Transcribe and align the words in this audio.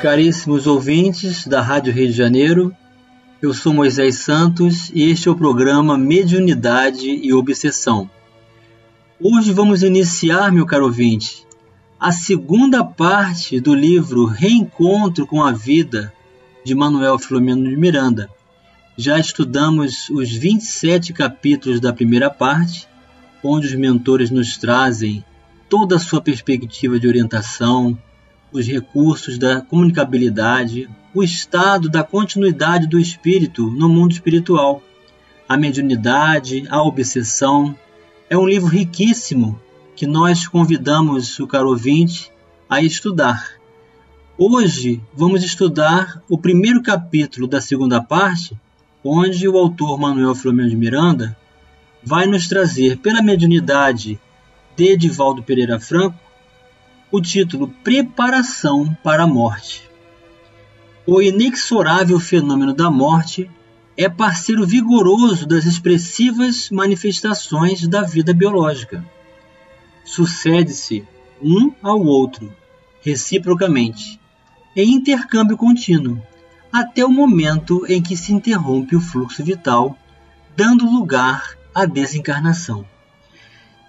Caríssimos 0.00 0.66
ouvintes 0.66 1.46
da 1.46 1.62
Rádio 1.62 1.90
Rio 1.90 2.08
de 2.08 2.12
Janeiro, 2.12 2.76
eu 3.40 3.54
sou 3.54 3.72
Moisés 3.72 4.18
Santos 4.18 4.90
e 4.94 5.10
este 5.10 5.26
é 5.26 5.30
o 5.30 5.36
programa 5.36 5.96
Mediunidade 5.96 7.08
e 7.08 7.32
Obsessão. 7.32 8.08
Hoje 9.18 9.52
vamos 9.54 9.82
iniciar, 9.82 10.52
meu 10.52 10.66
caro 10.66 10.84
ouvinte, 10.84 11.46
a 11.98 12.12
segunda 12.12 12.84
parte 12.84 13.58
do 13.58 13.74
livro 13.74 14.26
Reencontro 14.26 15.26
com 15.26 15.42
a 15.42 15.50
Vida, 15.50 16.12
de 16.62 16.74
Manuel 16.74 17.18
Filomeno 17.18 17.66
de 17.68 17.76
Miranda. 17.76 18.28
Já 18.98 19.18
estudamos 19.18 20.10
os 20.10 20.30
27 20.30 21.14
capítulos 21.14 21.80
da 21.80 21.92
primeira 21.92 22.28
parte, 22.28 22.86
onde 23.42 23.66
os 23.66 23.74
mentores 23.74 24.30
nos 24.30 24.58
trazem 24.58 25.24
toda 25.70 25.96
a 25.96 26.00
sua 26.00 26.20
perspectiva 26.20 27.00
de 27.00 27.08
orientação, 27.08 27.98
os 28.58 28.66
recursos 28.66 29.38
da 29.38 29.60
comunicabilidade, 29.60 30.88
o 31.14 31.22
estado 31.22 31.90
da 31.90 32.02
continuidade 32.02 32.86
do 32.86 32.98
espírito 32.98 33.70
no 33.70 33.88
mundo 33.88 34.12
espiritual, 34.12 34.82
a 35.48 35.56
mediunidade, 35.56 36.66
a 36.70 36.82
obsessão. 36.82 37.76
É 38.30 38.36
um 38.36 38.46
livro 38.46 38.68
riquíssimo 38.68 39.60
que 39.94 40.06
nós 40.06 40.48
convidamos 40.48 41.38
o 41.38 41.46
caro 41.46 41.68
ouvinte 41.68 42.32
a 42.68 42.80
estudar. 42.80 43.52
Hoje 44.38 45.02
vamos 45.14 45.42
estudar 45.42 46.22
o 46.28 46.38
primeiro 46.38 46.82
capítulo 46.82 47.46
da 47.46 47.60
segunda 47.60 48.02
parte, 48.02 48.58
onde 49.04 49.46
o 49.46 49.56
autor 49.56 49.98
Manuel 49.98 50.34
Filomeno 50.34 50.70
de 50.70 50.76
Miranda 50.76 51.36
vai 52.02 52.26
nos 52.26 52.48
trazer, 52.48 52.98
pela 52.98 53.22
mediunidade 53.22 54.18
de 54.76 54.84
Edivaldo 54.84 55.42
Pereira 55.42 55.78
Franco, 55.78 56.25
o 57.10 57.20
título 57.20 57.68
Preparação 57.84 58.96
para 59.02 59.22
a 59.22 59.26
Morte. 59.26 59.88
O 61.06 61.22
inexorável 61.22 62.18
fenômeno 62.18 62.74
da 62.74 62.90
morte 62.90 63.48
é 63.96 64.08
parceiro 64.08 64.66
vigoroso 64.66 65.46
das 65.46 65.64
expressivas 65.64 66.68
manifestações 66.68 67.86
da 67.86 68.02
vida 68.02 68.34
biológica. 68.34 69.04
Sucede-se 70.04 71.06
um 71.40 71.72
ao 71.80 72.02
outro, 72.04 72.52
reciprocamente, 73.02 74.20
em 74.74 74.94
intercâmbio 74.94 75.56
contínuo, 75.56 76.20
até 76.72 77.04
o 77.04 77.10
momento 77.10 77.86
em 77.88 78.02
que 78.02 78.16
se 78.16 78.32
interrompe 78.32 78.96
o 78.96 79.00
fluxo 79.00 79.44
vital, 79.44 79.96
dando 80.56 80.90
lugar 80.90 81.56
à 81.72 81.86
desencarnação. 81.86 82.84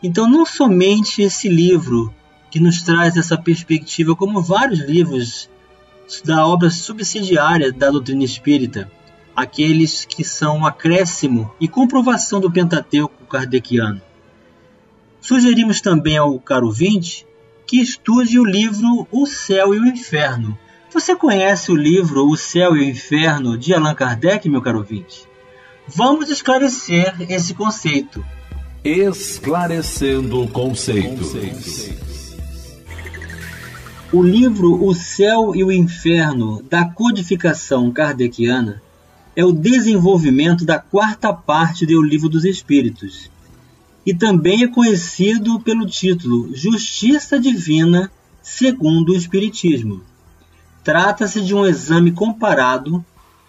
Então, 0.03 0.29
não 0.29 0.45
somente 0.45 1.23
esse 1.23 1.49
livro 1.49 2.13
que 2.49 2.59
nos 2.59 2.81
traz 2.81 3.17
essa 3.17 3.37
perspectiva, 3.37 4.15
como 4.15 4.41
vários 4.41 4.79
livros 4.79 5.49
da 6.23 6.45
obra 6.45 6.69
subsidiária 6.69 7.71
da 7.71 7.89
doutrina 7.89 8.23
espírita, 8.23 8.89
aqueles 9.35 10.05
que 10.05 10.23
são 10.23 10.59
um 10.59 10.65
acréscimo 10.65 11.51
e 11.59 11.67
comprovação 11.67 12.39
do 12.39 12.51
Pentateuco 12.51 13.25
kardeciano. 13.25 14.01
Sugerimos 15.19 15.81
também 15.81 16.17
ao 16.17 16.39
caro 16.39 16.71
vinte 16.71 17.27
que 17.65 17.81
estude 17.81 18.39
o 18.39 18.45
livro 18.45 19.07
O 19.11 19.25
Céu 19.25 19.75
e 19.75 19.79
o 19.79 19.85
Inferno. 19.85 20.57
Você 20.93 21.15
conhece 21.15 21.69
o 21.69 21.75
livro 21.75 22.25
O 22.25 22.37
Céu 22.37 22.77
e 22.77 22.79
o 22.79 22.83
Inferno 22.83 23.57
de 23.57 23.73
Allan 23.73 23.93
Kardec, 23.93 24.47
meu 24.47 24.61
caro 24.61 24.81
vinte? 24.83 25.27
Vamos 25.85 26.29
esclarecer 26.29 27.13
esse 27.29 27.53
conceito. 27.53 28.25
Esclarecendo 28.83 30.47
conceitos. 30.47 31.33
O 34.13 34.23
livro 34.23 34.85
O 34.85 34.95
Céu 34.95 35.53
e 35.53 35.65
o 35.65 35.71
Inferno 35.71 36.63
da 36.63 36.85
codificação 36.85 37.91
kardeciana 37.91 38.81
é 39.35 39.43
o 39.43 39.51
desenvolvimento 39.51 40.63
da 40.63 40.79
quarta 40.79 41.33
parte 41.33 41.85
do 41.85 42.01
Livro 42.01 42.29
dos 42.29 42.45
Espíritos 42.45 43.29
e 44.05 44.13
também 44.13 44.63
é 44.63 44.67
conhecido 44.69 45.59
pelo 45.59 45.85
título 45.85 46.55
Justiça 46.55 47.37
Divina 47.37 48.09
segundo 48.41 49.11
o 49.11 49.15
Espiritismo. 49.15 50.01
Trata-se 50.85 51.41
de 51.41 51.53
um 51.53 51.65
exame 51.65 52.13
comparado 52.13 53.03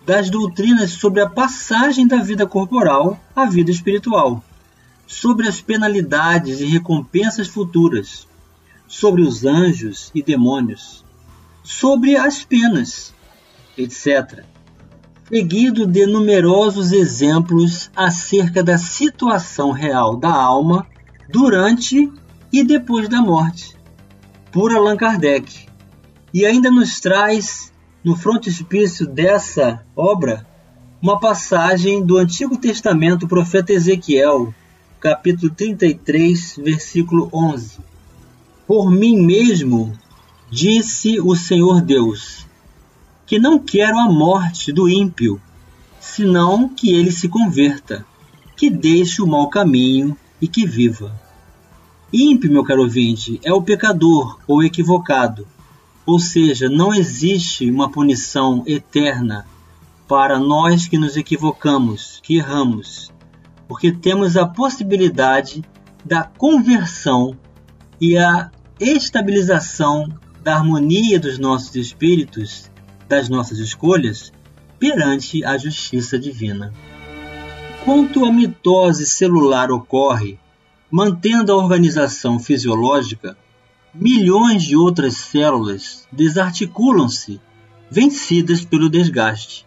das 0.05 0.29
doutrinas 0.29 0.91
sobre 0.91 1.21
a 1.21 1.31
passagem 1.31 2.05
da 2.05 2.17
vida 2.17 2.49
corporal 2.49 3.17
à 3.37 3.47
vida 3.47 3.71
espiritual, 3.71 4.43
sobre 5.07 5.47
as 5.47 5.61
penalidades 5.61 6.61
e 6.61 6.65
recompensas 6.65 7.47
futuras, 7.47 8.28
sobre 8.89 9.21
os 9.21 9.45
anjos 9.45 10.11
e 10.15 10.23
demônios, 10.23 11.05
sobre 11.63 12.17
as 12.17 12.43
penas, 12.43 13.15
etc. 13.77 14.45
Seguido 15.29 15.87
de 15.87 16.07
numerosos 16.07 16.91
exemplos 16.91 17.91
acerca 17.95 18.65
da 18.65 18.79
situação 18.79 19.71
real 19.73 20.17
da 20.17 20.33
alma 20.33 20.87
durante 21.31 22.11
e 22.51 22.65
depois 22.65 23.11
da 23.11 23.21
morte, 23.21 23.77
por 24.51 24.75
Allan 24.75 24.97
Kardec. 24.97 25.69
E 26.33 26.47
ainda 26.47 26.71
nos 26.71 26.99
traz, 26.99 27.71
no 28.03 28.17
frontispício 28.17 29.07
dessa 29.07 29.85
obra, 29.95 30.47
uma 31.01 31.21
passagem 31.21 32.03
do 32.05 32.17
Antigo 32.17 32.57
Testamento, 32.57 33.29
profeta 33.29 33.73
Ezequiel, 33.73 34.55
capítulo 34.99 35.55
33, 35.55 36.57
versículo 36.57 37.29
11 37.33 37.88
por 38.69 38.91
mim 38.91 39.17
mesmo, 39.17 39.99
disse 40.51 41.19
o 41.19 41.35
Senhor 41.35 41.81
Deus, 41.81 42.47
que 43.27 43.39
não 43.39 43.59
quero 43.59 43.99
a 43.99 44.11
morte 44.11 44.71
do 44.71 44.87
ímpio, 44.87 45.41
senão 45.99 46.69
que 46.69 46.93
ele 46.93 47.11
se 47.11 47.31
converta, 47.31 48.05
que 48.55 48.69
deixe 48.69 49.23
o 49.23 49.27
mau 49.27 49.49
caminho 49.49 50.15
e 50.39 50.47
que 50.47 50.67
viva. 50.67 51.19
Ímpio, 52.13 52.53
meu 52.53 52.63
caro 52.63 52.83
ouvinte, 52.83 53.41
é 53.43 53.51
o 53.55 53.63
pecador 53.63 54.39
ou 54.47 54.63
equivocado, 54.63 55.49
ou 56.05 56.19
seja, 56.19 56.69
não 56.69 56.93
existe 56.93 57.71
uma 57.71 57.91
punição 57.91 58.63
eterna 58.67 59.47
para 60.07 60.39
nós 60.39 60.87
que 60.87 60.99
nos 60.99 61.17
equivocamos, 61.17 62.21
que 62.23 62.37
erramos, 62.37 63.11
porque 63.67 63.91
temos 63.91 64.37
a 64.37 64.47
possibilidade 64.47 65.65
da 66.05 66.23
conversão 66.23 67.35
e 67.99 68.17
a 68.19 68.51
estabilização 68.81 70.09
da 70.43 70.57
harmonia 70.57 71.19
dos 71.19 71.39
nossos 71.39 71.75
espíritos, 71.75 72.71
das 73.09 73.29
nossas 73.29 73.59
escolhas, 73.59 74.33
perante 74.79 75.45
a 75.45 75.59
justiça 75.59 76.19
divina. 76.19 76.73
Quanto 77.85 78.25
a 78.25 78.33
mitose 78.33 79.07
celular 79.07 79.71
ocorre, 79.73 80.39
mantendo 80.91 81.53
a 81.53 81.57
organização 81.57 82.39
fisiológica, 82.39 83.37
milhões 83.93 84.63
de 84.63 84.77
outras 84.77 85.15
células 85.17 86.07
desarticulam-se, 86.13 87.41
vencidas 87.91 88.65
pelo 88.65 88.89
desgaste, 88.89 89.67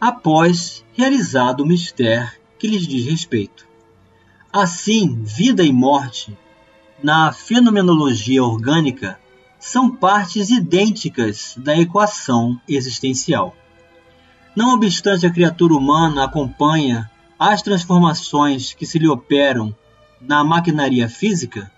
após 0.00 0.84
realizado 0.92 1.62
o 1.62 1.66
mistério 1.66 2.30
que 2.58 2.66
lhes 2.66 2.86
diz 2.86 3.06
respeito. 3.06 3.66
Assim, 4.52 5.22
vida 5.22 5.64
e 5.64 5.72
morte 5.72 6.36
na 7.02 7.32
fenomenologia 7.32 8.44
orgânica 8.44 9.18
são 9.58 9.90
partes 9.90 10.50
idênticas 10.50 11.54
da 11.56 11.76
equação 11.76 12.60
existencial. 12.68 13.56
Não 14.54 14.74
obstante 14.74 15.26
a 15.26 15.30
criatura 15.30 15.74
humana 15.74 16.24
acompanha 16.24 17.10
as 17.38 17.60
transformações 17.60 18.72
que 18.72 18.86
se 18.86 18.98
lhe 18.98 19.08
operam 19.08 19.74
na 20.20 20.44
maquinaria 20.44 21.08
física, 21.08 21.72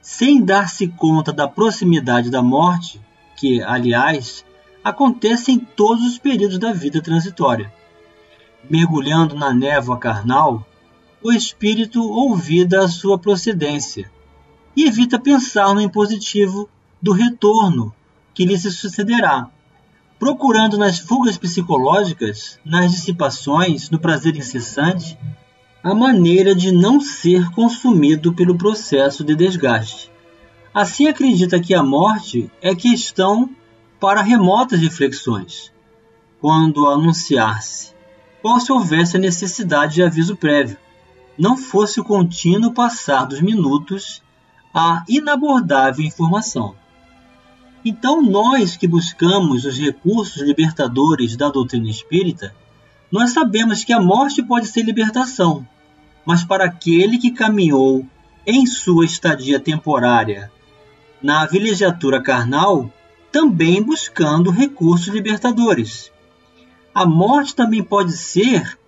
sem 0.00 0.42
dar-se 0.42 0.88
conta 0.88 1.30
da 1.30 1.46
proximidade 1.46 2.30
da 2.30 2.42
morte, 2.42 3.00
que, 3.36 3.62
aliás, 3.62 4.44
acontece 4.82 5.52
em 5.52 5.58
todos 5.58 6.04
os 6.04 6.18
períodos 6.18 6.58
da 6.58 6.72
vida 6.72 7.02
transitória. 7.02 7.70
Mergulhando 8.68 9.34
na 9.34 9.52
névoa 9.52 9.98
carnal, 9.98 10.66
o 11.22 11.30
espírito 11.32 12.02
ouvida 12.02 12.84
a 12.84 12.88
sua 12.88 13.18
procedência 13.18 14.10
e 14.80 14.86
evita 14.86 15.18
pensar 15.18 15.74
no 15.74 15.80
impositivo 15.82 16.66
do 17.02 17.12
retorno 17.12 17.94
que 18.32 18.46
lhe 18.46 18.56
se 18.56 18.70
sucederá, 18.70 19.50
procurando 20.18 20.78
nas 20.78 20.98
fugas 20.98 21.36
psicológicas, 21.36 22.58
nas 22.64 22.90
dissipações, 22.90 23.90
no 23.90 23.98
prazer 23.98 24.36
incessante, 24.36 25.18
a 25.82 25.94
maneira 25.94 26.54
de 26.54 26.72
não 26.72 26.98
ser 26.98 27.50
consumido 27.50 28.32
pelo 28.32 28.56
processo 28.56 29.22
de 29.22 29.34
desgaste. 29.34 30.10
Assim 30.72 31.08
acredita 31.08 31.60
que 31.60 31.74
a 31.74 31.82
morte 31.82 32.50
é 32.62 32.74
questão 32.74 33.50
para 34.00 34.22
remotas 34.22 34.80
reflexões, 34.80 35.70
quando 36.40 36.86
anunciar-se, 36.86 37.92
ou 38.42 38.58
se 38.58 38.72
houvesse 38.72 39.18
a 39.18 39.20
necessidade 39.20 39.96
de 39.96 40.02
aviso 40.02 40.36
prévio, 40.36 40.78
não 41.36 41.54
fosse 41.54 42.00
o 42.00 42.04
contínuo 42.04 42.72
passar 42.72 43.26
dos 43.26 43.42
minutos 43.42 44.22
a 44.72 45.04
inabordável 45.08 46.04
informação. 46.04 46.74
Então, 47.84 48.22
nós 48.22 48.76
que 48.76 48.86
buscamos 48.86 49.64
os 49.64 49.78
recursos 49.78 50.42
libertadores 50.42 51.36
da 51.36 51.48
doutrina 51.48 51.88
espírita, 51.88 52.54
nós 53.10 53.30
sabemos 53.30 53.82
que 53.82 53.92
a 53.92 54.00
morte 54.00 54.42
pode 54.42 54.66
ser 54.66 54.82
libertação, 54.82 55.66
mas 56.24 56.44
para 56.44 56.64
aquele 56.66 57.18
que 57.18 57.30
caminhou 57.30 58.06
em 58.46 58.66
sua 58.66 59.04
estadia 59.04 59.58
temporária 59.58 60.50
na 61.22 61.44
vilegiatura 61.46 62.22
carnal, 62.22 62.90
também 63.30 63.82
buscando 63.82 64.50
recursos 64.50 65.08
libertadores. 65.08 66.10
A 66.94 67.04
morte 67.04 67.54
também 67.54 67.82
pode 67.82 68.12
ser 68.12 68.78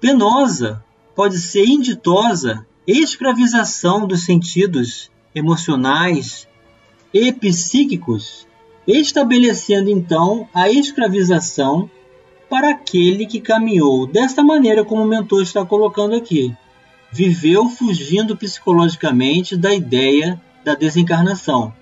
penosa, 0.00 0.84
pode 1.14 1.38
ser 1.38 1.64
inditosa, 1.64 2.66
escravização 2.86 4.06
dos 4.06 4.24
sentidos 4.24 5.10
emocionais, 5.38 6.46
e 7.12 7.32
psíquicos, 7.32 8.46
estabelecendo 8.86 9.90
então 9.90 10.48
a 10.52 10.70
escravização 10.70 11.90
para 12.48 12.70
aquele 12.70 13.26
que 13.26 13.40
caminhou 13.40 14.06
desta 14.06 14.42
maneira 14.42 14.84
como 14.84 15.02
o 15.02 15.08
mentor 15.08 15.42
está 15.42 15.64
colocando 15.64 16.14
aqui. 16.14 16.54
Viveu 17.10 17.68
fugindo 17.68 18.36
psicologicamente 18.36 19.56
da 19.56 19.74
ideia 19.74 20.40
da 20.64 20.74
desencarnação, 20.74 21.72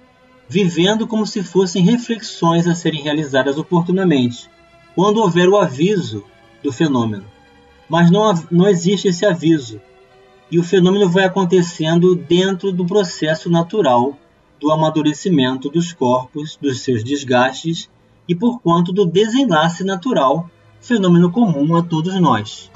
vivendo 0.48 1.06
como 1.06 1.26
se 1.26 1.42
fossem 1.42 1.84
reflexões 1.84 2.66
a 2.66 2.74
serem 2.74 3.02
realizadas 3.02 3.58
oportunamente, 3.58 4.48
quando 4.94 5.20
houver 5.20 5.48
o 5.48 5.56
aviso 5.56 6.24
do 6.62 6.72
fenômeno. 6.72 7.24
Mas 7.88 8.10
não, 8.10 8.32
não 8.50 8.68
existe 8.68 9.08
esse 9.08 9.24
aviso, 9.24 9.80
e 10.50 10.58
o 10.58 10.62
fenômeno 10.62 11.08
vai 11.08 11.24
acontecendo 11.24 12.14
dentro 12.14 12.72
do 12.72 12.86
processo 12.86 13.50
natural 13.50 14.16
do 14.60 14.70
amadurecimento 14.70 15.68
dos 15.68 15.92
corpos, 15.92 16.56
dos 16.60 16.80
seus 16.80 17.04
desgastes 17.04 17.90
e 18.28 18.34
por 18.34 18.60
quanto 18.60 18.92
do 18.92 19.04
desenlace 19.04 19.84
natural, 19.84 20.48
fenômeno 20.80 21.30
comum 21.30 21.76
a 21.76 21.82
todos 21.82 22.18
nós. 22.20 22.70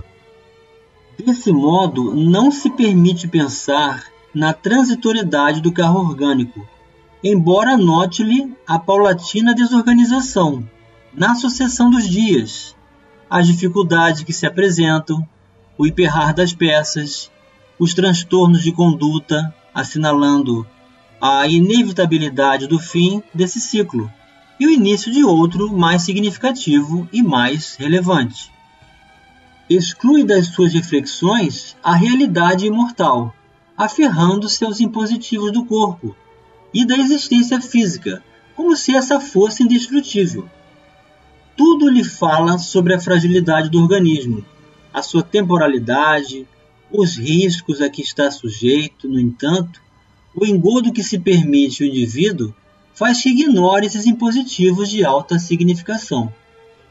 Desse 1.19 1.53
modo, 1.53 2.15
não 2.15 2.51
se 2.51 2.71
permite 2.71 3.29
pensar 3.29 4.05
na 4.35 4.53
transitoriedade 4.53 5.61
do 5.61 5.73
carro 5.73 6.01
orgânico, 6.01 6.67
embora 7.23 7.77
note-lhe 7.77 8.55
a 8.67 8.79
paulatina 8.79 9.55
desorganização 9.55 10.67
na 11.13 11.35
sucessão 11.35 11.91
dos 11.91 12.09
dias, 12.09 12.77
as 13.29 13.47
dificuldades 13.47 14.23
que 14.23 14.33
se 14.33 14.47
apresentam, 14.47 15.27
o 15.77 15.87
emperrar 15.87 16.35
das 16.35 16.53
peças, 16.53 17.31
os 17.81 17.95
transtornos 17.95 18.63
de 18.63 18.73
conduta, 18.73 19.55
assinalando 19.75 20.67
a 21.19 21.49
inevitabilidade 21.49 22.67
do 22.67 22.79
fim 22.79 23.23
desse 23.33 23.59
ciclo 23.59 24.13
e 24.61 24.67
o 24.67 24.71
início 24.71 25.11
de 25.11 25.25
outro 25.25 25.73
mais 25.73 26.03
significativo 26.03 27.09
e 27.11 27.23
mais 27.23 27.77
relevante. 27.77 28.53
Exclui 29.69 30.25
das 30.25 30.49
suas 30.49 30.75
reflexões 30.75 31.75
a 31.83 31.95
realidade 31.95 32.67
imortal, 32.67 33.35
aferrando-se 33.75 34.63
aos 34.63 34.79
impositivos 34.79 35.51
do 35.51 35.65
corpo 35.65 36.15
e 36.75 36.85
da 36.85 36.99
existência 36.99 37.63
física, 37.63 38.23
como 38.55 38.77
se 38.77 38.95
essa 38.95 39.19
fosse 39.19 39.63
indestrutível. 39.63 40.47
Tudo 41.57 41.89
lhe 41.89 42.05
fala 42.05 42.59
sobre 42.59 42.93
a 42.93 43.01
fragilidade 43.01 43.71
do 43.71 43.81
organismo, 43.81 44.45
a 44.93 45.01
sua 45.01 45.23
temporalidade, 45.23 46.47
os 46.93 47.17
riscos 47.17 47.81
a 47.81 47.89
que 47.89 48.03
está 48.03 48.31
sujeito, 48.31 49.09
no 49.09 49.21
entanto, 49.21 49.81
o 50.35 50.45
engodo 50.45 50.93
que 50.93 51.03
se 51.03 51.19
permite 51.19 51.83
o 51.83 51.87
indivíduo 51.87 52.55
faz 52.95 53.23
que 53.23 53.31
ignore 53.31 53.87
esses 53.87 54.07
impositivos 54.07 54.91
de 54.91 55.05
alta 55.05 55.39
significação. 55.39 56.33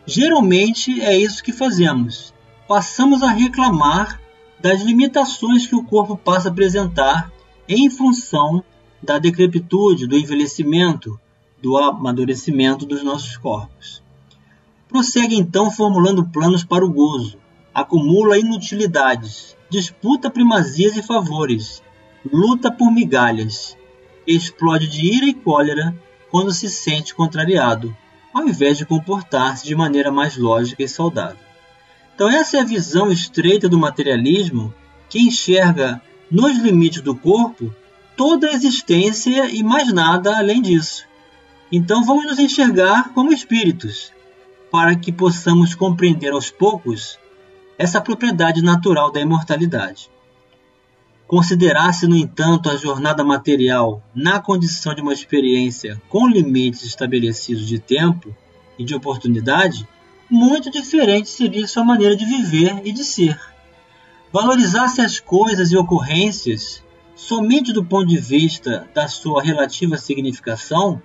Geralmente 0.06 1.02
é 1.02 1.18
isso 1.18 1.44
que 1.44 1.52
fazemos. 1.52 2.34
Passamos 2.68 3.22
a 3.22 3.32
reclamar 3.32 4.20
das 4.60 4.82
limitações 4.82 5.68
que 5.68 5.76
o 5.76 5.84
corpo 5.84 6.18
passa 6.18 6.50
a 6.50 6.52
apresentar 6.52 7.32
em 7.68 7.90
função 7.90 8.64
da 9.02 9.20
decrepitude, 9.20 10.08
do 10.08 10.18
envelhecimento, 10.18 11.20
do 11.62 11.78
amadurecimento 11.78 12.86
dos 12.86 13.04
nossos 13.04 13.38
corpos. 13.38 14.02
Prossegue 14.88 15.36
então 15.36 15.70
formulando 15.70 16.26
planos 16.26 16.64
para 16.64 16.84
o 16.84 16.92
gozo, 16.92 17.38
acumula 17.74 18.40
inutilidades, 18.40 19.56
disputa 19.70 20.32
primazias 20.32 20.98
e 20.98 21.04
favores, 21.04 21.84
luta 22.32 22.72
por 22.72 22.92
migalhas, 22.92 23.78
explode 24.26 24.88
de 24.88 25.06
ira 25.06 25.26
e 25.28 25.34
cólera 25.34 25.96
quando 26.32 26.52
se 26.52 26.68
sente 26.68 27.14
contrariado, 27.14 27.96
ao 28.34 28.48
invés 28.48 28.78
de 28.78 28.86
comportar-se 28.86 29.66
de 29.66 29.76
maneira 29.76 30.12
mais 30.12 30.36
lógica 30.38 30.84
e 30.84 30.88
saudável. 30.88 31.38
Então, 32.16 32.30
essa 32.30 32.58
é 32.58 32.62
a 32.62 32.66
visão 32.66 33.12
estreita 33.12 33.70
do 33.70 33.80
materialismo 33.80 34.74
que 35.08 35.20
enxerga 35.20 36.02
nos 36.30 36.58
limites 36.58 37.02
do 37.02 37.16
corpo 37.16 37.74
toda 38.18 38.48
a 38.48 38.54
existência 38.54 39.50
e 39.50 39.64
mais 39.64 39.94
nada 39.94 40.38
além 40.38 40.62
disso. 40.62 41.08
Então, 41.72 42.04
vamos 42.04 42.26
nos 42.26 42.40
enxergar 42.40 43.14
como 43.14 43.32
espíritos, 43.32 44.12
para 44.72 44.96
que 44.96 45.12
possamos 45.12 45.74
compreender 45.74 46.32
aos 46.32 46.50
poucos 46.52 47.18
essa 47.80 48.02
propriedade 48.02 48.62
natural 48.62 49.10
da 49.10 49.22
imortalidade. 49.22 50.12
Considerar-se, 51.26 52.08
no 52.08 52.16
entanto, 52.18 52.70
a 52.70 52.76
jornada 52.76 53.24
material 53.24 54.04
na 54.14 54.38
condição 54.42 54.94
de 54.94 55.02
uma 55.02 55.14
experiência 55.14 56.02
com 56.10 56.28
limites 56.28 56.84
estabelecidos 56.84 57.66
de 57.66 57.80
tempo 57.80 58.36
e 58.78 58.84
de 58.84 58.94
oportunidade, 58.94 59.88
muito 60.30 60.70
diferente 60.70 61.30
seria 61.30 61.66
sua 61.68 61.86
maneira 61.86 62.18
de 62.18 62.26
viver 62.26 62.82
e 62.84 62.92
de 62.92 63.06
ser. 63.06 63.40
Valorizar-se 64.30 65.00
as 65.00 65.18
coisas 65.18 65.72
e 65.72 65.78
ocorrências 65.78 66.84
somente 67.16 67.72
do 67.72 67.86
ponto 67.86 68.08
de 68.08 68.18
vista 68.18 68.90
da 68.94 69.08
sua 69.08 69.42
relativa 69.42 69.98
significação 69.98 71.02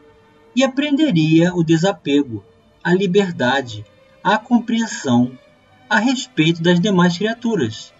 e 0.57 0.65
aprenderia 0.65 1.55
o 1.55 1.63
desapego, 1.63 2.45
a 2.83 2.93
liberdade, 2.93 3.85
a 4.23 4.39
compreensão 4.39 5.39
a 5.89 5.99
respeito 5.99 6.63
das 6.63 6.81
demais 6.81 7.17
criaturas 7.17 7.95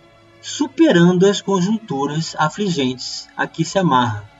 superando 0.45 1.27
as 1.27 1.41
conjunturas 1.41 2.37
afligentes 2.39 3.27
a 3.35 3.47
que 3.47 3.65
se 3.65 3.79
amarra, 3.79 4.31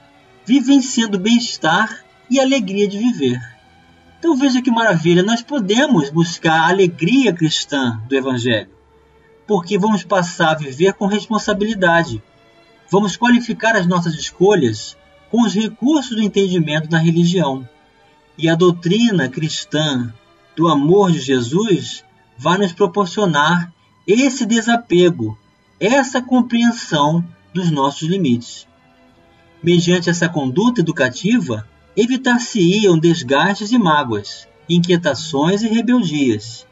vivenciando 0.45 1.17
bem-estar 1.17 2.05
e 2.29 2.39
alegria 2.39 2.87
de 2.87 2.99
viver. 2.99 3.41
Então 4.19 4.37
veja 4.37 4.61
que 4.61 4.69
maravilha, 4.69 5.23
nós 5.23 5.41
podemos 5.41 6.11
buscar 6.11 6.59
a 6.59 6.67
alegria 6.67 7.33
cristã 7.33 7.99
do 8.07 8.15
Evangelho, 8.15 8.69
porque 9.47 9.79
vamos 9.79 10.03
passar 10.03 10.51
a 10.51 10.57
viver 10.57 10.93
com 10.93 11.07
responsabilidade. 11.07 12.21
Vamos 12.91 13.17
qualificar 13.17 13.75
as 13.75 13.87
nossas 13.87 14.13
escolhas 14.13 14.95
com 15.31 15.41
os 15.41 15.55
recursos 15.55 16.15
do 16.15 16.21
entendimento 16.21 16.87
da 16.87 16.99
religião. 16.99 17.67
E 18.37 18.47
a 18.47 18.53
doutrina 18.53 19.27
cristã 19.27 20.13
do 20.55 20.67
amor 20.67 21.11
de 21.11 21.19
Jesus 21.19 22.04
vai 22.37 22.57
nos 22.57 22.73
proporcionar 22.73 23.73
esse 24.07 24.45
desapego 24.45 25.37
essa 25.79 26.21
compreensão 26.21 27.23
dos 27.53 27.69
nossos 27.69 28.07
limites. 28.07 28.67
Mediante 29.61 30.09
essa 30.09 30.29
conduta 30.29 30.81
educativa, 30.81 31.67
evitar-se-iam 31.95 32.97
desgastes 32.97 33.71
e 33.71 33.77
mágoas, 33.77 34.47
inquietações 34.69 35.63
e 35.63 35.67
rebeldias, 35.67 36.65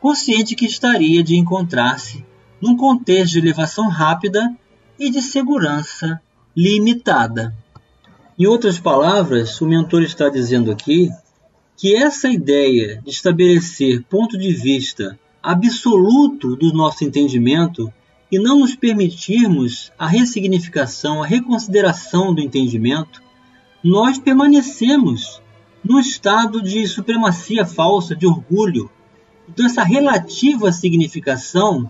consciente 0.00 0.54
que 0.54 0.66
estaria 0.66 1.22
de 1.22 1.36
encontrar-se 1.36 2.24
num 2.60 2.76
contexto 2.76 3.32
de 3.32 3.38
elevação 3.38 3.88
rápida 3.88 4.54
e 4.98 5.10
de 5.10 5.22
segurança 5.22 6.20
limitada. 6.56 7.54
Em 8.38 8.46
outras 8.46 8.78
palavras, 8.78 9.60
o 9.60 9.66
mentor 9.66 10.02
está 10.02 10.28
dizendo 10.28 10.70
aqui 10.70 11.10
que 11.78 11.94
essa 11.94 12.28
ideia 12.28 13.00
de 13.04 13.10
estabelecer 13.10 14.02
ponto 14.10 14.36
de 14.36 14.52
vista 14.52 15.16
absoluto 15.40 16.56
do 16.56 16.72
nosso 16.72 17.04
entendimento 17.04 17.90
e 18.32 18.36
não 18.36 18.58
nos 18.58 18.74
permitirmos 18.74 19.92
a 19.96 20.08
ressignificação, 20.08 21.22
a 21.22 21.26
reconsideração 21.26 22.34
do 22.34 22.40
entendimento, 22.40 23.22
nós 23.82 24.18
permanecemos 24.18 25.40
num 25.84 26.00
estado 26.00 26.60
de 26.60 26.84
supremacia 26.88 27.64
falsa, 27.64 28.16
de 28.16 28.26
orgulho. 28.26 28.90
Então, 29.48 29.64
essa 29.64 29.84
relativa 29.84 30.72
significação 30.72 31.88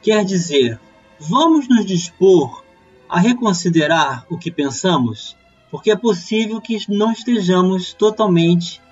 quer 0.00 0.24
dizer: 0.24 0.78
vamos 1.18 1.68
nos 1.68 1.84
dispor 1.84 2.62
a 3.08 3.18
reconsiderar 3.18 4.24
o 4.30 4.38
que 4.38 4.50
pensamos, 4.50 5.36
porque 5.72 5.90
é 5.90 5.96
possível 5.96 6.60
que 6.60 6.78
não 6.88 7.10
estejamos 7.10 7.92
totalmente 7.92 8.83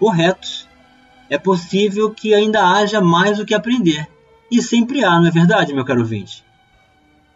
corretos. 0.00 0.66
É 1.28 1.38
possível 1.38 2.10
que 2.10 2.34
ainda 2.34 2.66
haja 2.66 3.00
mais 3.00 3.38
o 3.38 3.44
que 3.44 3.54
aprender. 3.54 4.08
E 4.50 4.60
sempre 4.60 5.04
há, 5.04 5.20
não 5.20 5.28
é 5.28 5.30
verdade, 5.30 5.72
meu 5.72 5.84
caro 5.84 6.00
ouvinte? 6.00 6.42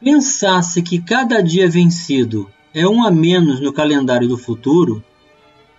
Pensasse 0.00 0.82
que 0.82 1.00
cada 1.00 1.40
dia 1.40 1.68
vencido 1.68 2.50
é 2.74 2.88
um 2.88 3.04
a 3.04 3.10
menos 3.10 3.60
no 3.60 3.72
calendário 3.72 4.26
do 4.26 4.36
futuro, 4.36 5.04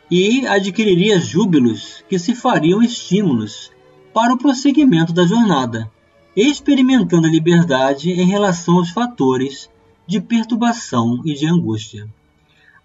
e 0.09 0.45
adquiriria 0.47 1.19
júbilos 1.19 2.03
que 2.07 2.17
se 2.19 2.35
fariam 2.35 2.81
estímulos 2.81 3.71
para 4.13 4.33
o 4.33 4.37
prosseguimento 4.37 5.11
da 5.11 5.25
jornada, 5.25 5.91
experimentando 6.35 7.27
a 7.27 7.29
liberdade 7.29 8.11
em 8.11 8.25
relação 8.25 8.77
aos 8.77 8.91
fatores 8.91 9.69
de 10.07 10.21
perturbação 10.21 11.21
e 11.25 11.33
de 11.33 11.47
angústia. 11.47 12.07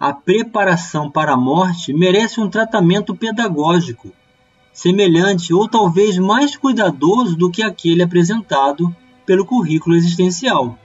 A 0.01 0.15
preparação 0.15 1.11
para 1.11 1.35
a 1.35 1.37
morte 1.37 1.93
merece 1.93 2.41
um 2.41 2.49
tratamento 2.49 3.15
pedagógico, 3.15 4.11
semelhante 4.73 5.53
ou 5.53 5.69
talvez 5.69 6.17
mais 6.17 6.57
cuidadoso 6.57 7.37
do 7.37 7.51
que 7.51 7.63
aquele 7.63 8.03
apresentado 8.03 8.97
pelo 9.27 9.45
currículo 9.45 9.95
existencial. 9.95 10.79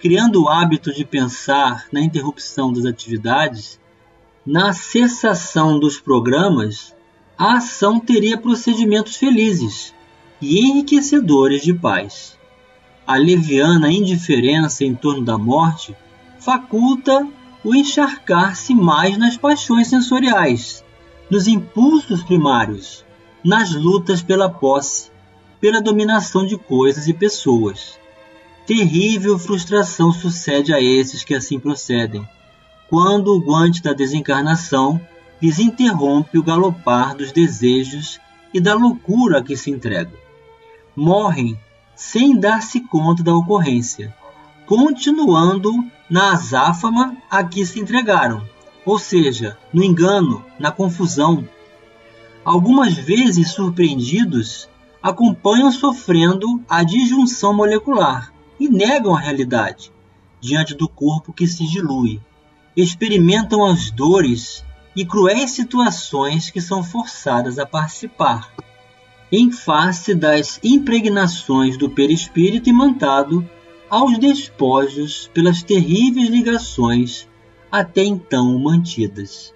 Criando 0.00 0.42
o 0.42 0.48
hábito 0.48 0.92
de 0.92 1.04
pensar 1.04 1.86
na 1.92 2.00
interrupção 2.00 2.72
das 2.72 2.84
atividades, 2.84 3.78
na 4.44 4.72
cessação 4.72 5.78
dos 5.78 6.00
programas, 6.00 6.92
a 7.38 7.58
ação 7.58 8.00
teria 8.00 8.36
procedimentos 8.36 9.14
felizes 9.14 9.94
e 10.40 10.58
enriquecedores 10.66 11.62
de 11.62 11.74
paz. 11.74 12.36
A 13.06 13.14
leviana 13.14 13.92
indiferença 13.92 14.84
em 14.84 14.96
torno 14.96 15.24
da 15.24 15.38
morte 15.38 15.94
faculta 16.40 17.24
o 17.64 17.74
encharcar-se 17.74 18.74
mais 18.74 19.16
nas 19.16 19.36
paixões 19.36 19.88
sensoriais, 19.88 20.84
nos 21.30 21.46
impulsos 21.46 22.22
primários, 22.22 23.04
nas 23.44 23.72
lutas 23.72 24.22
pela 24.22 24.50
posse, 24.50 25.10
pela 25.60 25.80
dominação 25.80 26.44
de 26.44 26.56
coisas 26.56 27.08
e 27.08 27.14
pessoas. 27.14 27.98
Terrível 28.66 29.38
frustração 29.38 30.12
sucede 30.12 30.72
a 30.72 30.80
esses 30.80 31.24
que 31.24 31.34
assim 31.34 31.58
procedem 31.58 32.26
quando 32.92 33.28
o 33.28 33.40
guante 33.40 33.82
da 33.82 33.94
desencarnação 33.94 35.00
lhes 35.40 35.58
interrompe 35.58 36.36
o 36.36 36.42
galopar 36.42 37.16
dos 37.16 37.32
desejos 37.32 38.20
e 38.52 38.60
da 38.60 38.74
loucura 38.74 39.38
a 39.38 39.42
que 39.42 39.56
se 39.56 39.70
entregam. 39.70 40.12
Morrem 40.94 41.58
sem 41.96 42.38
dar-se 42.38 42.80
conta 42.80 43.22
da 43.22 43.34
ocorrência, 43.34 44.14
continuando 44.74 45.84
na 46.08 46.32
azáfama 46.32 47.18
a 47.30 47.44
que 47.44 47.66
se 47.66 47.78
entregaram, 47.78 48.42
ou 48.86 48.98
seja, 48.98 49.58
no 49.70 49.84
engano, 49.84 50.42
na 50.58 50.72
confusão. 50.72 51.46
Algumas 52.42 52.94
vezes 52.94 53.50
surpreendidos, 53.50 54.70
acompanham 55.02 55.70
sofrendo 55.70 56.62
a 56.66 56.82
disjunção 56.82 57.52
molecular 57.52 58.32
e 58.58 58.66
negam 58.66 59.14
a 59.14 59.20
realidade 59.20 59.92
diante 60.40 60.74
do 60.74 60.88
corpo 60.88 61.34
que 61.34 61.46
se 61.46 61.66
dilui 61.66 62.18
experimentam 62.74 63.66
as 63.66 63.90
dores 63.90 64.64
e 64.96 65.04
cruéis 65.04 65.50
situações 65.50 66.48
que 66.48 66.62
são 66.62 66.82
forçadas 66.82 67.58
a 67.58 67.66
participar, 67.66 68.50
em 69.30 69.52
face 69.52 70.14
das 70.14 70.58
impregnações 70.64 71.76
do 71.76 71.90
perispírito 71.90 72.70
imantado 72.70 73.46
aos 73.92 74.18
despojos 74.18 75.30
pelas 75.34 75.62
terríveis 75.62 76.30
ligações 76.30 77.28
até 77.70 78.02
então 78.02 78.58
mantidas. 78.58 79.52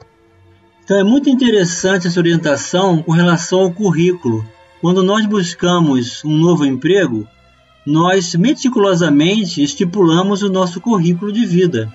Então 0.85 0.99
é 0.99 1.03
muito 1.03 1.31
interessante 1.31 2.07
essa 2.07 2.21
orientação 2.21 3.03
com 3.03 3.13
relação 3.13 3.61
ao 3.61 3.73
currículo. 3.73 4.47
Quando 4.83 5.03
nós 5.03 5.25
buscamos 5.25 6.23
um 6.23 6.37
novo 6.37 6.67
emprego, 6.67 7.27
nós 7.87 8.35
meticulosamente 8.35 9.63
estipulamos 9.63 10.43
o 10.43 10.51
nosso 10.51 10.83
currículo 10.83 11.33
de 11.33 11.47
vida 11.47 11.91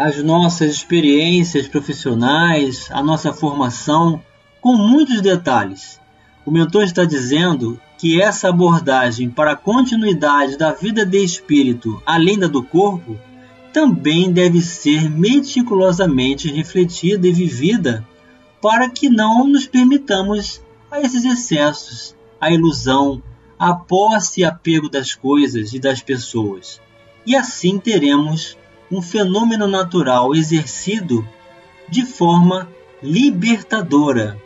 as 0.00 0.22
nossas 0.22 0.70
experiências 0.70 1.68
profissionais, 1.68 2.88
a 2.90 3.02
nossa 3.02 3.34
formação, 3.34 4.22
com 4.58 4.74
muitos 4.74 5.20
detalhes. 5.20 6.00
O 6.44 6.50
mentor 6.50 6.84
está 6.84 7.04
dizendo 7.04 7.80
que 7.98 8.20
essa 8.20 8.48
abordagem 8.48 9.28
para 9.28 9.52
a 9.52 9.56
continuidade 9.56 10.56
da 10.56 10.72
vida 10.72 11.04
de 11.04 11.22
espírito 11.22 12.02
além 12.06 12.38
da 12.38 12.46
do 12.46 12.62
corpo 12.62 13.18
também 13.72 14.32
deve 14.32 14.60
ser 14.60 15.08
meticulosamente 15.08 16.50
refletida 16.50 17.26
e 17.26 17.32
vivida 17.32 18.06
para 18.60 18.90
que 18.90 19.08
não 19.08 19.46
nos 19.46 19.66
permitamos 19.66 20.60
a 20.90 21.00
esses 21.00 21.24
excessos, 21.24 22.16
a 22.40 22.50
ilusão, 22.50 23.22
a 23.58 23.74
posse 23.74 24.40
e 24.40 24.44
apego 24.44 24.88
das 24.88 25.14
coisas 25.14 25.72
e 25.72 25.78
das 25.78 26.02
pessoas. 26.02 26.80
E 27.26 27.36
assim 27.36 27.78
teremos 27.78 28.56
um 28.90 29.00
fenômeno 29.00 29.68
natural 29.68 30.34
exercido 30.34 31.26
de 31.88 32.04
forma 32.04 32.68
libertadora. 33.02 34.40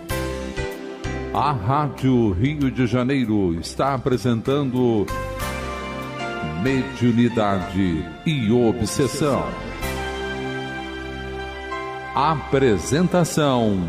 A 1.33 1.51
Rádio 1.51 2.31
Rio 2.31 2.71
de 2.71 2.87
Janeiro 2.87 3.53
está 3.59 3.93
apresentando 3.93 5.05
Mediunidade 6.63 8.05
e 8.25 8.49
Obsessão. 8.51 9.43
Apresentação 12.15 13.83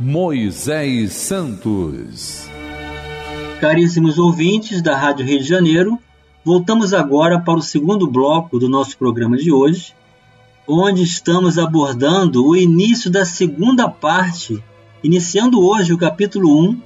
Moisés 0.00 1.12
Santos. 1.12 2.48
Caríssimos 3.60 4.18
ouvintes 4.18 4.82
da 4.82 4.96
Rádio 4.96 5.24
Rio 5.24 5.38
de 5.38 5.44
Janeiro, 5.44 6.00
voltamos 6.48 6.94
agora 6.94 7.38
para 7.38 7.58
o 7.58 7.62
segundo 7.62 8.06
bloco 8.06 8.58
do 8.58 8.70
nosso 8.70 8.96
programa 8.96 9.36
de 9.36 9.52
hoje, 9.52 9.94
onde 10.66 11.02
estamos 11.02 11.58
abordando 11.58 12.42
o 12.42 12.56
início 12.56 13.10
da 13.10 13.26
segunda 13.26 13.86
parte, 13.86 14.64
iniciando 15.04 15.62
hoje 15.62 15.92
o 15.92 15.98
capítulo 15.98 16.70
1 16.70 16.80